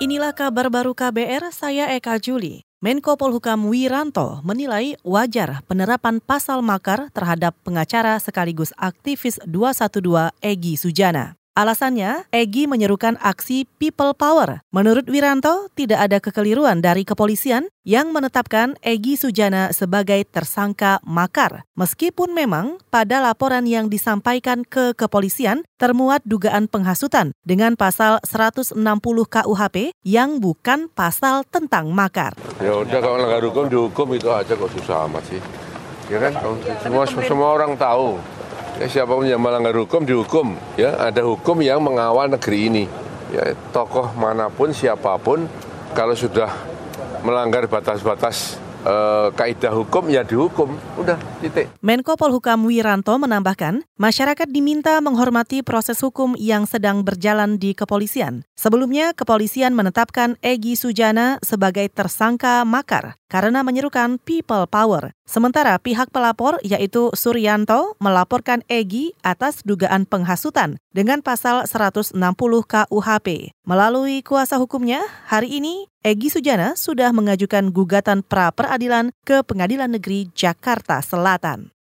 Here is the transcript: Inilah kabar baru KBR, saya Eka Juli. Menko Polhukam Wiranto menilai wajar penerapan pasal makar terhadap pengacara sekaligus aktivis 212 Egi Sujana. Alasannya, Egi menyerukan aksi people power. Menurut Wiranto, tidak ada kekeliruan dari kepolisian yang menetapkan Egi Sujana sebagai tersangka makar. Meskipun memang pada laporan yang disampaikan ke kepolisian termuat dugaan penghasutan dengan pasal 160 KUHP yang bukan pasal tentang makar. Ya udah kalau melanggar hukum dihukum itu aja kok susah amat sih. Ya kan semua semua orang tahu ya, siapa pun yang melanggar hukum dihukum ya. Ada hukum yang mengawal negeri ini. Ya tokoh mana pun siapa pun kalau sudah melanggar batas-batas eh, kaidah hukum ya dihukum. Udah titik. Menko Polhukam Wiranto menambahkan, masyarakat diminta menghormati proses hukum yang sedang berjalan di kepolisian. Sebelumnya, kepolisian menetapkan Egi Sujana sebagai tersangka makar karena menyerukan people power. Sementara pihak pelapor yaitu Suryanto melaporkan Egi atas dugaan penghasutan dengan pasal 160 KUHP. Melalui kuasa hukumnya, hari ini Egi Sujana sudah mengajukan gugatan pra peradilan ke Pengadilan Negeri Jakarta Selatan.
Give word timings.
Inilah 0.00 0.32
kabar 0.32 0.72
baru 0.72 0.96
KBR, 0.96 1.52
saya 1.52 1.92
Eka 1.92 2.16
Juli. 2.16 2.64
Menko 2.80 3.20
Polhukam 3.20 3.68
Wiranto 3.68 4.40
menilai 4.40 4.96
wajar 5.04 5.60
penerapan 5.68 6.24
pasal 6.24 6.64
makar 6.64 7.12
terhadap 7.12 7.52
pengacara 7.60 8.16
sekaligus 8.16 8.72
aktivis 8.80 9.36
212 9.44 10.32
Egi 10.40 10.80
Sujana. 10.80 11.39
Alasannya, 11.60 12.24
Egi 12.32 12.64
menyerukan 12.64 13.20
aksi 13.20 13.68
people 13.76 14.16
power. 14.16 14.64
Menurut 14.72 15.04
Wiranto, 15.12 15.68
tidak 15.76 16.08
ada 16.08 16.16
kekeliruan 16.16 16.80
dari 16.80 17.04
kepolisian 17.04 17.68
yang 17.84 18.16
menetapkan 18.16 18.80
Egi 18.80 19.20
Sujana 19.20 19.68
sebagai 19.68 20.24
tersangka 20.24 21.04
makar. 21.04 21.68
Meskipun 21.76 22.32
memang 22.32 22.80
pada 22.88 23.20
laporan 23.20 23.68
yang 23.68 23.92
disampaikan 23.92 24.64
ke 24.64 24.96
kepolisian 24.96 25.60
termuat 25.76 26.24
dugaan 26.24 26.64
penghasutan 26.64 27.36
dengan 27.44 27.76
pasal 27.76 28.24
160 28.24 28.80
KUHP 29.28 29.92
yang 30.00 30.40
bukan 30.40 30.88
pasal 30.88 31.44
tentang 31.44 31.92
makar. 31.92 32.40
Ya 32.56 32.72
udah 32.72 32.98
kalau 33.04 33.20
melanggar 33.20 33.44
hukum 33.44 33.68
dihukum 33.68 34.08
itu 34.16 34.32
aja 34.32 34.56
kok 34.56 34.72
susah 34.80 35.04
amat 35.12 35.28
sih. 35.28 35.40
Ya 36.08 36.24
kan 36.24 36.32
semua 36.80 37.04
semua 37.04 37.52
orang 37.52 37.76
tahu 37.76 38.16
ya, 38.80 38.86
siapa 38.88 39.12
pun 39.12 39.28
yang 39.28 39.38
melanggar 39.38 39.76
hukum 39.76 40.02
dihukum 40.08 40.56
ya. 40.80 40.96
Ada 40.96 41.20
hukum 41.22 41.60
yang 41.60 41.84
mengawal 41.84 42.32
negeri 42.32 42.72
ini. 42.72 42.84
Ya 43.30 43.54
tokoh 43.70 44.10
mana 44.18 44.50
pun 44.50 44.74
siapa 44.74 45.14
pun 45.20 45.46
kalau 45.94 46.18
sudah 46.18 46.50
melanggar 47.22 47.68
batas-batas 47.68 48.58
eh, 48.82 49.28
kaidah 49.36 49.70
hukum 49.76 50.08
ya 50.08 50.24
dihukum. 50.24 50.72
Udah 50.98 51.20
titik. 51.44 51.68
Menko 51.84 52.16
Polhukam 52.16 52.64
Wiranto 52.66 53.14
menambahkan, 53.20 53.84
masyarakat 54.00 54.48
diminta 54.48 54.98
menghormati 55.04 55.60
proses 55.60 56.00
hukum 56.00 56.34
yang 56.40 56.64
sedang 56.64 57.04
berjalan 57.04 57.60
di 57.60 57.76
kepolisian. 57.76 58.42
Sebelumnya, 58.56 59.12
kepolisian 59.12 59.76
menetapkan 59.76 60.40
Egi 60.40 60.74
Sujana 60.74 61.38
sebagai 61.44 61.86
tersangka 61.92 62.64
makar 62.64 63.19
karena 63.30 63.62
menyerukan 63.62 64.18
people 64.20 64.66
power. 64.66 65.14
Sementara 65.22 65.78
pihak 65.78 66.10
pelapor 66.10 66.58
yaitu 66.66 67.14
Suryanto 67.14 67.94
melaporkan 68.02 68.66
Egi 68.66 69.14
atas 69.22 69.62
dugaan 69.62 70.04
penghasutan 70.04 70.82
dengan 70.90 71.22
pasal 71.22 71.64
160 71.70 72.18
KUHP. 72.66 73.54
Melalui 73.62 74.26
kuasa 74.26 74.58
hukumnya, 74.58 75.06
hari 75.30 75.62
ini 75.62 75.86
Egi 76.02 76.34
Sujana 76.34 76.74
sudah 76.74 77.14
mengajukan 77.14 77.70
gugatan 77.70 78.26
pra 78.26 78.50
peradilan 78.50 79.14
ke 79.22 79.46
Pengadilan 79.46 79.94
Negeri 79.94 80.26
Jakarta 80.34 80.98
Selatan. 80.98 81.70